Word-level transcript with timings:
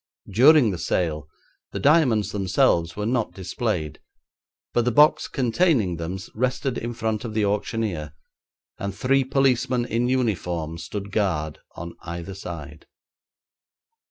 During 0.33 0.71
the 0.71 0.79
sale 0.79 1.27
the 1.73 1.79
diamonds 1.79 2.31
themselves 2.31 2.95
were 2.95 3.05
not 3.05 3.33
displayed, 3.35 3.99
but 4.73 4.83
the 4.83 4.91
box 4.91 5.27
containing 5.27 5.97
them 5.97 6.17
rested 6.33 6.79
in 6.79 6.95
front 6.95 7.23
of 7.23 7.35
the 7.35 7.45
auctioneer 7.45 8.15
and 8.79 8.95
three 8.95 9.23
policemen 9.23 9.85
in 9.85 10.09
uniform 10.09 10.79
stood 10.79 11.11
guard 11.11 11.59
on 11.75 11.93
either 12.01 12.33
side. 12.33 12.87